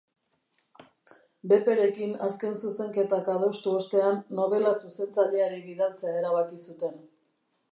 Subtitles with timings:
[1.51, 6.99] Bepperekin azken zuzenketak adostu ostean, nobela zuzentzaileari bidaltzea erabaki zuten.